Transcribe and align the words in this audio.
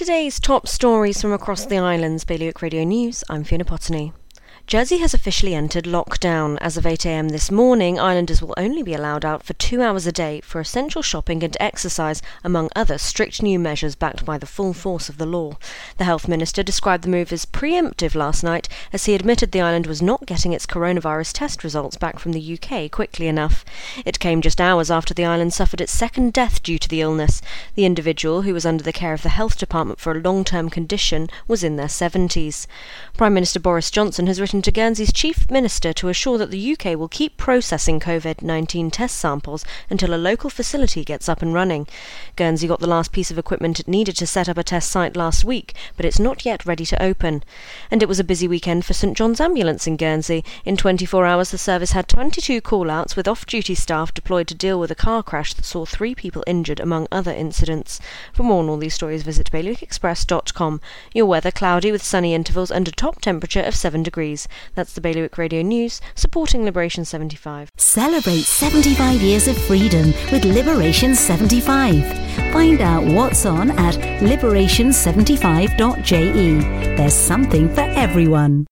Today's 0.00 0.40
top 0.40 0.66
stories 0.66 1.20
from 1.20 1.34
across 1.34 1.66
the 1.66 1.76
islands, 1.76 2.24
Bailiwick 2.24 2.62
Radio 2.62 2.84
News. 2.84 3.22
I'm 3.28 3.44
Fiona 3.44 3.66
Potney. 3.66 4.14
Jersey 4.70 4.98
has 4.98 5.12
officially 5.12 5.52
entered 5.52 5.84
lockdown. 5.84 6.56
As 6.60 6.76
of 6.76 6.84
8am 6.84 7.32
this 7.32 7.50
morning, 7.50 7.98
islanders 7.98 8.40
will 8.40 8.54
only 8.56 8.84
be 8.84 8.94
allowed 8.94 9.24
out 9.24 9.42
for 9.42 9.52
two 9.54 9.82
hours 9.82 10.06
a 10.06 10.12
day 10.12 10.40
for 10.42 10.60
essential 10.60 11.02
shopping 11.02 11.42
and 11.42 11.56
exercise, 11.58 12.22
among 12.44 12.70
other 12.76 12.96
strict 12.96 13.42
new 13.42 13.58
measures 13.58 13.96
backed 13.96 14.24
by 14.24 14.38
the 14.38 14.46
full 14.46 14.72
force 14.72 15.08
of 15.08 15.18
the 15.18 15.26
law. 15.26 15.58
The 15.96 16.04
Health 16.04 16.28
Minister 16.28 16.62
described 16.62 17.02
the 17.02 17.10
move 17.10 17.32
as 17.32 17.46
preemptive 17.46 18.14
last 18.14 18.44
night, 18.44 18.68
as 18.92 19.06
he 19.06 19.14
admitted 19.16 19.50
the 19.50 19.60
island 19.60 19.88
was 19.88 20.00
not 20.00 20.24
getting 20.24 20.52
its 20.52 20.66
coronavirus 20.66 21.32
test 21.32 21.64
results 21.64 21.96
back 21.96 22.20
from 22.20 22.30
the 22.30 22.56
UK 22.56 22.92
quickly 22.92 23.26
enough. 23.26 23.64
It 24.06 24.20
came 24.20 24.40
just 24.40 24.60
hours 24.60 24.88
after 24.88 25.12
the 25.12 25.24
island 25.24 25.52
suffered 25.52 25.80
its 25.80 25.90
second 25.90 26.32
death 26.32 26.62
due 26.62 26.78
to 26.78 26.88
the 26.88 27.00
illness. 27.00 27.42
The 27.74 27.86
individual, 27.86 28.42
who 28.42 28.54
was 28.54 28.64
under 28.64 28.84
the 28.84 28.92
care 28.92 29.14
of 29.14 29.22
the 29.22 29.30
Health 29.30 29.58
Department 29.58 29.98
for 29.98 30.12
a 30.12 30.20
long 30.20 30.44
term 30.44 30.70
condition, 30.70 31.28
was 31.48 31.64
in 31.64 31.74
their 31.74 31.88
70s. 31.88 32.68
Prime 33.16 33.34
Minister 33.34 33.58
Boris 33.58 33.90
Johnson 33.90 34.28
has 34.28 34.40
written 34.40 34.59
to 34.62 34.72
Guernsey's 34.72 35.12
Chief 35.12 35.50
Minister 35.50 35.92
to 35.92 36.08
assure 36.08 36.36
that 36.38 36.50
the 36.50 36.72
UK 36.72 36.98
will 36.98 37.08
keep 37.08 37.36
processing 37.36 38.00
COVID 38.00 38.42
19 38.42 38.90
test 38.90 39.16
samples 39.16 39.64
until 39.88 40.12
a 40.12 40.16
local 40.16 40.50
facility 40.50 41.04
gets 41.04 41.28
up 41.28 41.40
and 41.40 41.54
running. 41.54 41.86
Guernsey 42.36 42.66
got 42.66 42.80
the 42.80 42.86
last 42.86 43.12
piece 43.12 43.30
of 43.30 43.38
equipment 43.38 43.80
it 43.80 43.88
needed 43.88 44.16
to 44.16 44.26
set 44.26 44.48
up 44.48 44.58
a 44.58 44.64
test 44.64 44.90
site 44.90 45.16
last 45.16 45.44
week, 45.44 45.74
but 45.96 46.04
it's 46.04 46.18
not 46.18 46.44
yet 46.44 46.66
ready 46.66 46.84
to 46.86 47.02
open. 47.02 47.42
And 47.90 48.02
it 48.02 48.08
was 48.08 48.18
a 48.18 48.24
busy 48.24 48.48
weekend 48.48 48.84
for 48.84 48.92
St 48.92 49.16
John's 49.16 49.40
Ambulance 49.40 49.86
in 49.86 49.96
Guernsey. 49.96 50.44
In 50.64 50.76
24 50.76 51.26
hours, 51.26 51.50
the 51.50 51.58
service 51.58 51.92
had 51.92 52.08
22 52.08 52.60
call 52.60 52.90
outs 52.90 53.16
with 53.16 53.28
off 53.28 53.46
duty 53.46 53.74
staff 53.74 54.12
deployed 54.12 54.48
to 54.48 54.54
deal 54.54 54.80
with 54.80 54.90
a 54.90 54.94
car 54.94 55.22
crash 55.22 55.54
that 55.54 55.64
saw 55.64 55.84
three 55.84 56.14
people 56.14 56.44
injured, 56.46 56.80
among 56.80 57.08
other 57.12 57.32
incidents. 57.32 58.00
For 58.32 58.42
more 58.42 58.62
on 58.62 58.68
all 58.68 58.76
these 58.76 58.94
stories, 58.94 59.22
visit 59.22 59.50
bailiwickexpress.com. 59.50 60.80
Your 61.14 61.26
weather 61.26 61.50
cloudy 61.50 61.92
with 61.92 62.02
sunny 62.02 62.34
intervals 62.34 62.70
and 62.70 62.86
a 62.88 62.92
top 62.92 63.20
temperature 63.20 63.62
of 63.62 63.74
7 63.74 64.02
degrees. 64.02 64.48
That's 64.74 64.94
the 64.94 65.00
Bailiwick 65.00 65.38
Radio 65.38 65.62
News, 65.62 66.00
supporting 66.14 66.64
Liberation 66.64 67.04
75. 67.04 67.70
Celebrate 67.76 68.42
75 68.42 69.22
years 69.22 69.46
of 69.48 69.56
freedom 69.58 70.12
with 70.32 70.44
Liberation 70.44 71.14
75. 71.14 72.04
Find 72.52 72.80
out 72.80 73.04
what's 73.04 73.46
on 73.46 73.70
at 73.72 73.94
liberation75.je. 74.20 76.96
There's 76.96 77.14
something 77.14 77.72
for 77.74 77.82
everyone. 77.82 78.66